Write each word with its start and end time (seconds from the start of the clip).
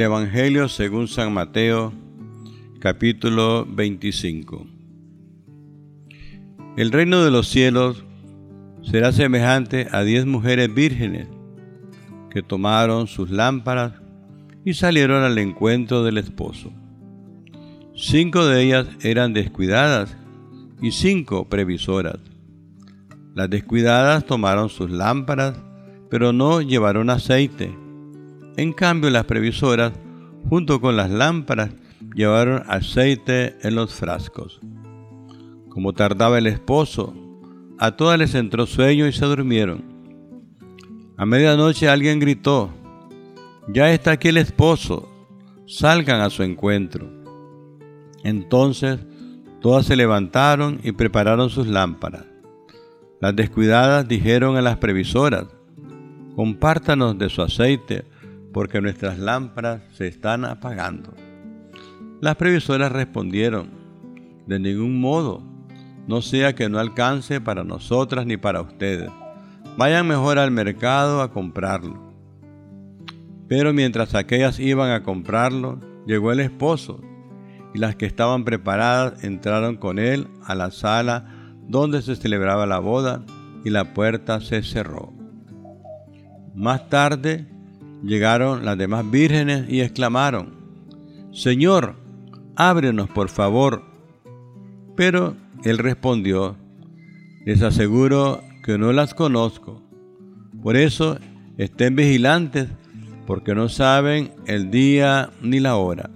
Evangelio 0.00 0.68
según 0.68 1.08
San 1.08 1.32
Mateo, 1.32 1.92
capítulo 2.78 3.66
25. 3.66 4.66
El 6.76 6.92
reino 6.92 7.24
de 7.24 7.30
los 7.30 7.48
cielos 7.48 8.04
será 8.82 9.12
semejante 9.12 9.88
a 9.92 10.02
diez 10.02 10.26
mujeres 10.26 10.72
vírgenes 10.72 11.28
que 12.30 12.42
tomaron 12.42 13.06
sus 13.06 13.30
lámparas 13.30 13.92
y 14.64 14.74
salieron 14.74 15.22
al 15.22 15.36
encuentro 15.38 16.04
del 16.04 16.18
esposo. 16.18 16.72
Cinco 17.94 18.46
de 18.46 18.62
ellas 18.62 18.86
eran 19.02 19.32
descuidadas 19.32 20.16
y 20.80 20.92
cinco 20.92 21.48
previsoras. 21.48 22.18
Las 23.34 23.50
descuidadas 23.50 24.24
tomaron 24.24 24.68
sus 24.68 24.90
lámparas, 24.90 25.56
pero 26.08 26.32
no 26.32 26.60
llevaron 26.60 27.10
aceite. 27.10 27.79
En 28.60 28.74
cambio, 28.74 29.08
las 29.08 29.24
previsoras, 29.24 29.94
junto 30.50 30.82
con 30.82 30.94
las 30.94 31.10
lámparas, 31.10 31.70
llevaron 32.14 32.62
aceite 32.68 33.56
en 33.62 33.74
los 33.74 33.94
frascos. 33.94 34.60
Como 35.70 35.94
tardaba 35.94 36.36
el 36.36 36.46
esposo, 36.46 37.14
a 37.78 37.92
todas 37.92 38.18
les 38.18 38.34
entró 38.34 38.66
sueño 38.66 39.06
y 39.06 39.12
se 39.12 39.24
durmieron. 39.24 39.82
A 41.16 41.24
medianoche 41.24 41.88
alguien 41.88 42.20
gritó, 42.20 42.68
ya 43.68 43.90
está 43.94 44.10
aquí 44.10 44.28
el 44.28 44.36
esposo, 44.36 45.08
salgan 45.66 46.20
a 46.20 46.28
su 46.28 46.42
encuentro. 46.42 47.08
Entonces 48.24 49.00
todas 49.62 49.86
se 49.86 49.96
levantaron 49.96 50.80
y 50.84 50.92
prepararon 50.92 51.48
sus 51.48 51.66
lámparas. 51.66 52.26
Las 53.22 53.34
descuidadas 53.34 54.06
dijeron 54.06 54.58
a 54.58 54.60
las 54.60 54.76
previsoras, 54.76 55.46
compártanos 56.36 57.16
de 57.16 57.30
su 57.30 57.40
aceite, 57.40 58.04
porque 58.52 58.80
nuestras 58.80 59.18
lámparas 59.18 59.82
se 59.92 60.08
están 60.08 60.44
apagando. 60.44 61.14
Las 62.20 62.36
previsoras 62.36 62.92
respondieron, 62.92 63.70
de 64.46 64.58
ningún 64.58 65.00
modo, 65.00 65.42
no 66.06 66.22
sea 66.22 66.54
que 66.54 66.68
no 66.68 66.78
alcance 66.78 67.40
para 67.40 67.64
nosotras 67.64 68.26
ni 68.26 68.36
para 68.36 68.60
ustedes. 68.60 69.10
Vayan 69.76 70.06
mejor 70.06 70.38
al 70.38 70.50
mercado 70.50 71.22
a 71.22 71.32
comprarlo. 71.32 72.12
Pero 73.48 73.72
mientras 73.72 74.14
aquellas 74.14 74.58
iban 74.60 74.90
a 74.90 75.02
comprarlo, 75.02 75.80
llegó 76.06 76.32
el 76.32 76.40
esposo, 76.40 77.00
y 77.72 77.78
las 77.78 77.96
que 77.96 78.06
estaban 78.06 78.44
preparadas 78.44 79.22
entraron 79.24 79.76
con 79.76 79.98
él 79.98 80.26
a 80.44 80.54
la 80.54 80.70
sala 80.70 81.26
donde 81.68 82.02
se 82.02 82.16
celebraba 82.16 82.66
la 82.66 82.80
boda 82.80 83.24
y 83.64 83.70
la 83.70 83.94
puerta 83.94 84.40
se 84.40 84.62
cerró. 84.62 85.12
Más 86.54 86.88
tarde 86.88 87.46
llegaron 88.02 88.64
las 88.64 88.78
demás 88.78 89.10
vírgenes 89.10 89.68
y 89.68 89.80
exclamaron, 89.80 90.54
Señor, 91.32 91.96
ábrenos 92.56 93.08
por 93.10 93.28
favor. 93.28 93.84
Pero 94.96 95.36
él 95.64 95.78
respondió, 95.78 96.56
les 97.44 97.62
aseguro 97.62 98.42
que 98.64 98.78
no 98.78 98.92
las 98.92 99.14
conozco. 99.14 99.82
Por 100.62 100.76
eso 100.76 101.18
estén 101.56 101.96
vigilantes 101.96 102.68
porque 103.26 103.54
no 103.54 103.68
saben 103.68 104.32
el 104.46 104.70
día 104.70 105.30
ni 105.42 105.60
la 105.60 105.76
hora. 105.76 106.10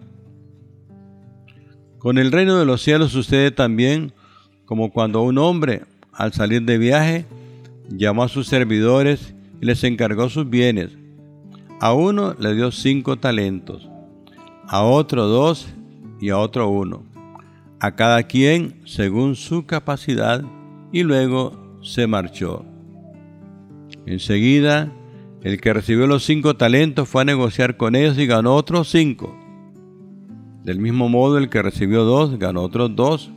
Con 1.99 2.19
el 2.19 2.33
reino 2.33 2.59
de 2.59 2.67
los 2.67 2.83
cielos 2.83 3.13
sucede 3.13 3.51
también 3.51 4.13
como 4.67 4.91
cuando 4.91 5.23
un 5.23 5.39
hombre, 5.39 5.83
al 6.13 6.33
salir 6.33 6.63
de 6.63 6.79
viaje, 6.79 7.27
llamó 7.89 8.25
a 8.25 8.29
sus 8.29 8.47
servidores 8.47 9.35
y 9.61 9.67
les 9.67 9.85
encargó 9.85 10.29
sus 10.29 10.49
bienes. 10.49 10.91
A 11.85 11.93
uno 11.93 12.35
le 12.39 12.55
dio 12.55 12.73
cinco 12.73 13.19
talentos, 13.19 13.91
a 14.67 14.85
otro 14.85 15.27
dos 15.27 15.69
y 16.19 16.31
a 16.31 16.39
otro 16.39 16.71
uno, 16.71 17.03
a 17.79 17.95
cada 17.95 18.23
quien 18.23 18.81
según 18.87 19.37
su 19.37 19.67
capacidad, 19.67 20.43
y 20.93 21.03
luego 21.03 21.79
se 21.83 22.07
marchó. 22.07 22.65
Enseguida, 24.07 24.95
el 25.43 25.61
que 25.61 25.75
recibió 25.75 26.07
los 26.07 26.25
cinco 26.25 26.57
talentos 26.57 27.07
fue 27.07 27.21
a 27.21 27.27
negociar 27.27 27.77
con 27.77 27.97
ellos 27.97 28.17
y 28.17 28.25
ganó 28.25 28.55
otros 28.55 28.89
cinco. 28.89 29.37
Del 30.63 30.79
mismo 30.79 31.11
modo, 31.11 31.37
el 31.37 31.51
que 31.51 31.61
recibió 31.61 32.05
dos 32.05 32.39
ganó 32.39 32.63
otros 32.63 32.97
dos. 32.97 33.31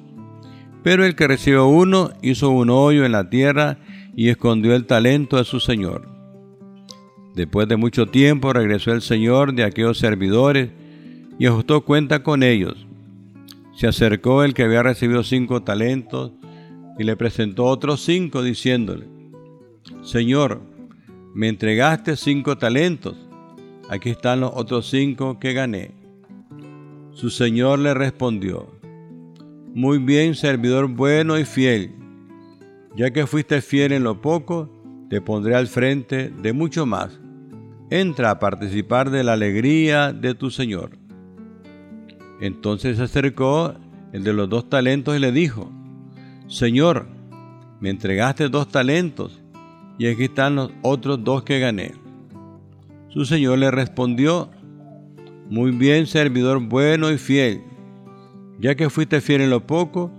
Pero 0.83 1.03
el 1.03 1.15
que 1.15 1.27
recibió 1.27 1.67
uno 1.67 2.11
hizo 2.21 2.49
un 2.49 2.69
hoyo 2.69 3.03
en 3.03 3.11
la 3.11 3.29
tierra 3.29 3.79
y 4.15 4.29
escondió 4.29 4.73
el 4.73 4.85
talento 4.85 5.35
de 5.35 5.43
su 5.43 5.59
señor. 5.59 6.16
Después 7.37 7.67
de 7.67 7.77
mucho 7.77 8.07
tiempo 8.07 8.51
regresó 8.51 8.93
el 8.93 9.03
señor 9.03 9.53
de 9.53 9.63
aquellos 9.63 9.99
servidores 9.99 10.71
y 11.37 11.45
ajustó 11.45 11.85
cuenta 11.85 12.23
con 12.23 12.41
ellos. 12.41 12.87
Se 13.75 13.85
acercó 13.85 14.43
el 14.43 14.55
que 14.55 14.63
había 14.63 14.81
recibido 14.81 15.23
cinco 15.23 15.61
talentos 15.61 16.31
y 16.97 17.03
le 17.03 17.15
presentó 17.15 17.65
otros 17.65 18.03
cinco 18.03 18.41
diciéndole, 18.41 19.05
Señor, 20.01 20.61
me 21.35 21.47
entregaste 21.47 22.15
cinco 22.15 22.57
talentos, 22.57 23.15
aquí 23.87 24.09
están 24.09 24.39
los 24.39 24.51
otros 24.55 24.89
cinco 24.89 25.37
que 25.39 25.53
gané. 25.53 25.91
Su 27.11 27.29
señor 27.29 27.77
le 27.77 27.93
respondió, 27.93 28.67
muy 29.75 29.99
bien, 29.99 30.33
servidor 30.33 30.87
bueno 30.87 31.37
y 31.37 31.45
fiel. 31.45 31.91
Ya 32.95 33.11
que 33.11 33.27
fuiste 33.27 33.61
fiel 33.61 33.91
en 33.91 34.03
lo 34.03 34.23
poco, 34.23 34.71
te 35.11 35.21
pondré 35.21 35.53
al 35.53 35.67
frente 35.67 36.31
de 36.31 36.51
mucho 36.51 36.87
más. 36.87 37.19
Entra 37.89 38.31
a 38.31 38.39
participar 38.39 39.09
de 39.09 39.23
la 39.23 39.33
alegría 39.33 40.13
de 40.13 40.35
tu 40.35 40.49
Señor. 40.51 40.91
Entonces 42.41 42.97
se 42.97 43.03
acercó 43.03 43.75
el 44.13 44.23
de 44.23 44.33
los 44.33 44.49
dos 44.49 44.69
talentos 44.69 45.15
y 45.15 45.19
le 45.19 45.31
dijo, 45.31 45.71
Señor, 46.47 47.07
me 47.79 47.89
entregaste 47.89 48.49
dos 48.49 48.67
talentos 48.69 49.41
y 49.97 50.07
aquí 50.07 50.25
están 50.25 50.55
los 50.55 50.71
otros 50.81 51.23
dos 51.23 51.43
que 51.43 51.59
gané. 51.59 51.93
Su 53.09 53.25
Señor 53.25 53.57
le 53.59 53.71
respondió, 53.71 54.49
Muy 55.49 55.71
bien, 55.71 56.07
servidor 56.07 56.59
bueno 56.59 57.11
y 57.11 57.17
fiel 57.17 57.61
ya 58.59 58.75
que 58.75 58.89
fuiste 58.89 59.21
fiel 59.21 59.41
en 59.41 59.49
lo 59.49 59.65
poco, 59.65 60.11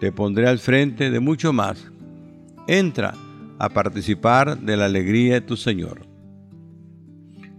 te 0.00 0.12
pondré 0.12 0.48
al 0.48 0.58
frente 0.58 1.10
de 1.10 1.20
mucho 1.20 1.52
más. 1.52 1.90
Entra 2.68 3.14
a 3.58 3.68
participar 3.70 4.58
de 4.58 4.76
la 4.76 4.84
alegría 4.84 5.34
de 5.34 5.40
tu 5.40 5.56
Señor. 5.56 6.05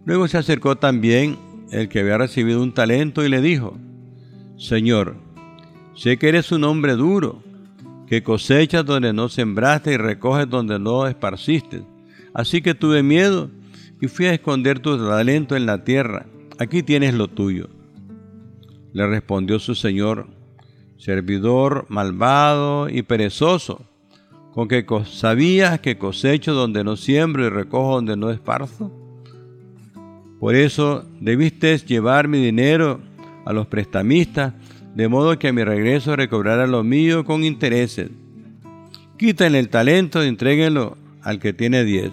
Luego 0.07 0.29
se 0.29 0.37
acercó 0.37 0.77
también 0.77 1.37
el 1.69 1.89
que 1.89 1.99
había 1.99 2.17
recibido 2.17 2.63
un 2.63 2.71
talento 2.71 3.25
y 3.25 3.29
le 3.29 3.41
dijo, 3.41 3.77
Señor, 4.57 5.17
sé 5.95 6.15
que 6.15 6.29
eres 6.29 6.53
un 6.53 6.63
hombre 6.63 6.93
duro, 6.93 7.43
que 8.07 8.23
cosechas 8.23 8.85
donde 8.85 9.11
no 9.11 9.27
sembraste 9.27 9.91
y 9.91 9.97
recoges 9.97 10.49
donde 10.49 10.79
no 10.79 11.07
esparciste. 11.07 11.83
Así 12.33 12.61
que 12.61 12.73
tuve 12.73 13.03
miedo 13.03 13.51
y 13.99 14.07
fui 14.07 14.27
a 14.27 14.33
esconder 14.33 14.79
tu 14.79 14.97
talento 14.97 15.57
en 15.57 15.65
la 15.65 15.83
tierra. 15.83 16.25
Aquí 16.57 16.83
tienes 16.83 17.13
lo 17.13 17.27
tuyo. 17.27 17.67
Le 18.93 19.07
respondió 19.07 19.59
su 19.59 19.75
señor, 19.75 20.27
servidor 20.97 21.85
malvado 21.89 22.87
y 22.87 23.01
perezoso, 23.01 23.81
con 24.53 24.69
que 24.69 24.85
sabías 25.03 25.81
que 25.81 25.97
cosecho 25.97 26.53
donde 26.53 26.85
no 26.85 26.95
siembro 26.95 27.45
y 27.45 27.49
recojo 27.49 27.95
donde 27.95 28.15
no 28.15 28.31
esparzo. 28.31 28.96
Por 30.39 30.55
eso 30.55 31.03
debiste 31.19 31.77
llevar 31.79 32.27
mi 32.27 32.43
dinero 32.43 32.99
a 33.45 33.53
los 33.53 33.67
prestamistas, 33.67 34.53
de 34.95 35.07
modo 35.07 35.39
que 35.39 35.47
a 35.47 35.53
mi 35.53 35.63
regreso 35.63 36.15
recobrara 36.15 36.67
lo 36.67 36.83
mío 36.83 37.25
con 37.25 37.43
intereses. 37.43 38.09
Quítenle 39.17 39.59
el 39.59 39.69
talento 39.69 40.23
y 40.23 40.27
entréguenlo 40.27 40.97
al 41.23 41.39
que 41.39 41.53
tiene 41.53 41.83
diez, 41.83 42.11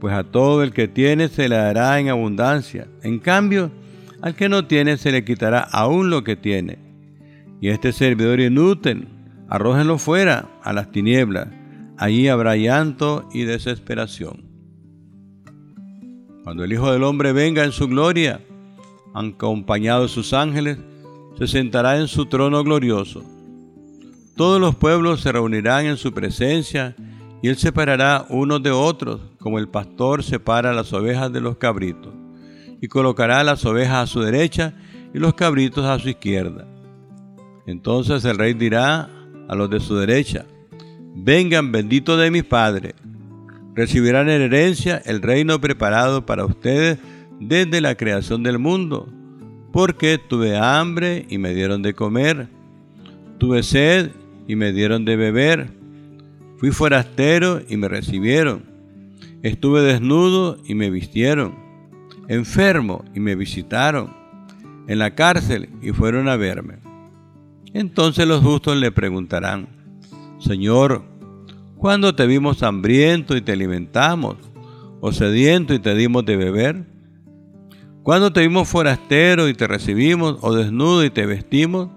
pues 0.00 0.14
a 0.14 0.24
todo 0.24 0.62
el 0.62 0.72
que 0.72 0.86
tiene 0.86 1.28
se 1.28 1.48
le 1.48 1.56
dará 1.56 1.98
en 1.98 2.08
abundancia. 2.08 2.88
En 3.02 3.18
cambio, 3.18 3.70
al 4.20 4.34
que 4.34 4.48
no 4.48 4.66
tiene 4.66 4.98
se 4.98 5.12
le 5.12 5.24
quitará 5.24 5.60
aún 5.60 6.10
lo 6.10 6.24
que 6.24 6.36
tiene. 6.36 6.78
Y 7.60 7.68
este 7.68 7.92
servidor 7.92 8.40
inútil, 8.40 9.08
arrójenlo 9.48 9.98
fuera 9.98 10.48
a 10.62 10.72
las 10.72 10.90
tinieblas. 10.90 11.48
Allí 11.96 12.28
habrá 12.28 12.56
llanto 12.56 13.28
y 13.32 13.44
desesperación. 13.44 14.49
Cuando 16.50 16.64
el 16.64 16.72
Hijo 16.72 16.90
del 16.90 17.04
Hombre 17.04 17.32
venga 17.32 17.62
en 17.62 17.70
su 17.70 17.86
gloria, 17.86 18.40
acompañado 19.14 20.02
de 20.02 20.08
sus 20.08 20.32
ángeles, 20.32 20.78
se 21.38 21.46
sentará 21.46 21.96
en 22.00 22.08
su 22.08 22.26
trono 22.26 22.64
glorioso. 22.64 23.22
Todos 24.34 24.60
los 24.60 24.74
pueblos 24.74 25.20
se 25.20 25.30
reunirán 25.30 25.86
en 25.86 25.96
su 25.96 26.12
presencia 26.12 26.96
y 27.40 27.46
él 27.46 27.56
separará 27.56 28.26
unos 28.30 28.64
de 28.64 28.72
otros, 28.72 29.20
como 29.38 29.60
el 29.60 29.68
pastor 29.68 30.24
separa 30.24 30.72
las 30.72 30.92
ovejas 30.92 31.32
de 31.32 31.40
los 31.40 31.56
cabritos 31.56 32.12
y 32.80 32.88
colocará 32.88 33.44
las 33.44 33.64
ovejas 33.64 33.98
a 33.98 34.06
su 34.08 34.20
derecha 34.20 34.74
y 35.14 35.20
los 35.20 35.34
cabritos 35.34 35.84
a 35.86 36.00
su 36.00 36.08
izquierda. 36.08 36.66
Entonces 37.64 38.24
el 38.24 38.36
rey 38.36 38.54
dirá 38.54 39.08
a 39.48 39.54
los 39.54 39.70
de 39.70 39.78
su 39.78 39.94
derecha, 39.94 40.46
vengan 41.14 41.70
benditos 41.70 42.18
de 42.18 42.32
mi 42.32 42.42
Padre, 42.42 42.96
recibirán 43.74 44.28
en 44.28 44.42
herencia 44.42 45.00
el 45.04 45.22
reino 45.22 45.60
preparado 45.60 46.26
para 46.26 46.44
ustedes 46.44 46.98
desde 47.40 47.80
la 47.80 47.94
creación 47.94 48.42
del 48.42 48.58
mundo, 48.58 49.08
Porque 49.72 50.18
tuve 50.18 50.56
hambre 50.56 51.26
y 51.28 51.38
me 51.38 51.54
dieron 51.54 51.80
de 51.82 51.94
comer, 51.94 52.48
tuve 53.38 53.62
sed 53.62 54.10
y 54.48 54.56
me 54.56 54.72
dieron 54.72 55.04
de 55.04 55.14
beber, 55.14 55.70
fui 56.56 56.72
forastero 56.72 57.62
y 57.68 57.76
me 57.76 57.86
recibieron, 57.86 58.64
estuve 59.42 59.82
desnudo 59.82 60.58
y 60.64 60.74
me 60.74 60.90
vistieron, 60.90 61.54
enfermo 62.26 63.04
y 63.14 63.20
me 63.20 63.36
visitaron, 63.36 64.12
en 64.88 64.98
la 64.98 65.14
cárcel 65.14 65.68
y 65.80 65.92
fueron 65.92 66.28
a 66.28 66.36
verme. 66.36 66.78
Entonces 67.72 68.26
los 68.26 68.42
justos 68.42 68.76
le 68.76 68.90
preguntarán, 68.90 69.68
Señor, 70.40 71.04
¿cuándo 71.80 72.14
te 72.14 72.26
vimos 72.26 72.62
hambriento 72.62 73.36
y 73.36 73.40
te 73.40 73.52
alimentamos? 73.52 74.36
¿O 75.00 75.12
sediento 75.12 75.72
y 75.72 75.78
te 75.78 75.94
dimos 75.94 76.26
de 76.26 76.36
beber? 76.36 76.84
¿Cuándo 78.02 78.32
te 78.32 78.42
vimos 78.42 78.68
forastero 78.68 79.48
y 79.48 79.54
te 79.54 79.66
recibimos? 79.66 80.36
¿O 80.42 80.54
desnudo 80.54 81.04
y 81.04 81.10
te 81.10 81.24
vestimos? 81.24 81.88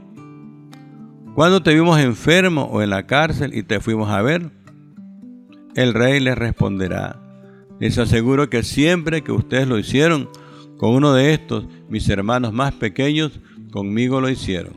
¿Cuándo 1.35 1.61
te 1.61 1.73
vimos 1.73 1.99
enfermo 1.99 2.63
o 2.71 2.81
en 2.81 2.91
la 2.91 3.05
cárcel 3.05 3.53
y 3.53 3.63
te 3.63 3.81
fuimos 3.81 4.09
a 4.09 4.21
ver? 4.21 4.51
El 5.75 5.93
rey 5.93 6.19
les 6.21 6.37
responderá, 6.37 7.19
les 7.79 7.97
aseguro 7.97 8.49
que 8.49 8.63
siempre 8.63 9.21
que 9.21 9.31
ustedes 9.31 9.67
lo 9.67 9.79
hicieron 9.79 10.29
con 10.77 10.91
uno 10.91 11.13
de 11.13 11.33
estos, 11.33 11.65
mis 11.89 12.07
hermanos 12.07 12.53
más 12.53 12.73
pequeños, 12.73 13.39
conmigo 13.71 14.21
lo 14.21 14.29
hicieron. 14.29 14.73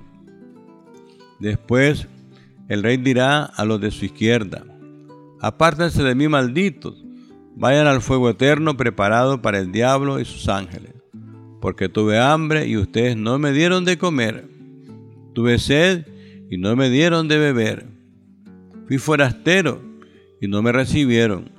Después 1.38 2.08
el 2.68 2.82
rey 2.82 2.96
dirá 2.96 3.44
a 3.44 3.64
los 3.64 3.80
de 3.80 3.90
su 3.90 4.06
izquierda, 4.06 4.64
apártense 5.40 6.02
de 6.02 6.14
mí 6.14 6.28
malditos, 6.28 7.04
vayan 7.54 7.86
al 7.86 8.00
fuego 8.00 8.30
eterno 8.30 8.76
preparado 8.76 9.40
para 9.42 9.58
el 9.58 9.72
diablo 9.72 10.20
y 10.20 10.24
sus 10.24 10.48
ángeles, 10.48 10.94
porque 11.60 11.88
tuve 11.88 12.18
hambre 12.18 12.66
y 12.66 12.76
ustedes 12.76 13.16
no 13.16 13.38
me 13.38 13.52
dieron 13.52 13.84
de 13.84 13.98
comer, 13.98 14.48
tuve 15.34 15.58
sed 15.58 16.06
y 16.50 16.58
no 16.58 16.76
me 16.76 16.90
dieron 16.90 17.28
de 17.28 17.38
beber, 17.38 17.86
fui 18.86 18.98
forastero 18.98 19.80
y 20.40 20.48
no 20.48 20.62
me 20.62 20.72
recibieron, 20.72 21.50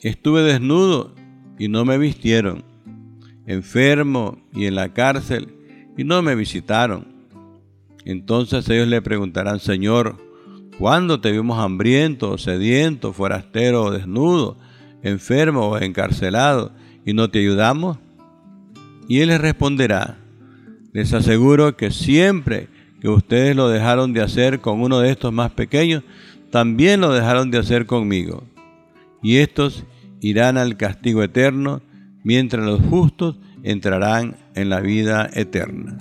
estuve 0.00 0.42
desnudo 0.42 1.14
y 1.58 1.68
no 1.68 1.84
me 1.84 1.98
vistieron, 1.98 2.64
enfermo 3.46 4.38
y 4.52 4.66
en 4.66 4.74
la 4.74 4.92
cárcel 4.92 5.54
y 5.96 6.04
no 6.04 6.22
me 6.22 6.34
visitaron. 6.34 7.06
Entonces 8.04 8.68
ellos 8.70 8.88
le 8.88 9.02
preguntarán, 9.02 9.60
Señor, 9.60 10.16
¿cuándo 10.80 11.20
te 11.20 11.30
vimos 11.30 11.58
hambriento, 11.58 12.38
sediento, 12.38 13.12
forastero 13.12 13.90
desnudo, 13.90 14.56
enfermo 15.02 15.68
o 15.68 15.78
encarcelado 15.78 16.72
y 17.04 17.12
no 17.12 17.28
te 17.28 17.40
ayudamos? 17.40 17.98
Y 19.06 19.20
él 19.20 19.28
les 19.28 19.42
responderá, 19.42 20.16
les 20.94 21.12
aseguro 21.12 21.76
que 21.76 21.90
siempre 21.90 22.68
que 22.98 23.10
ustedes 23.10 23.54
lo 23.54 23.68
dejaron 23.68 24.14
de 24.14 24.22
hacer 24.22 24.60
con 24.60 24.80
uno 24.80 25.00
de 25.00 25.10
estos 25.10 25.34
más 25.34 25.50
pequeños, 25.50 26.02
también 26.50 27.02
lo 27.02 27.12
dejaron 27.12 27.50
de 27.50 27.58
hacer 27.58 27.84
conmigo. 27.84 28.44
Y 29.22 29.36
estos 29.36 29.84
irán 30.22 30.56
al 30.56 30.78
castigo 30.78 31.22
eterno, 31.22 31.82
mientras 32.24 32.64
los 32.64 32.80
justos 32.88 33.36
entrarán 33.62 34.36
en 34.54 34.70
la 34.70 34.80
vida 34.80 35.28
eterna. 35.34 35.98